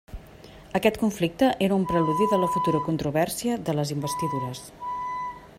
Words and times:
Aquest 0.79 0.95
conflicte 1.01 1.49
era 1.67 1.77
un 1.81 1.85
preludi 1.91 2.29
de 2.33 2.41
la 2.45 2.51
futura 2.57 2.83
Controvèrsia 2.89 3.61
de 3.69 3.79
les 3.81 3.93
Investidures. 4.01 4.65